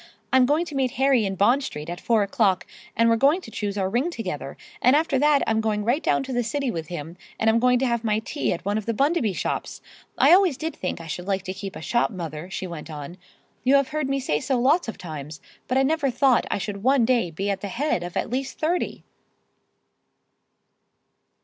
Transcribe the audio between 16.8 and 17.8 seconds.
one day be at the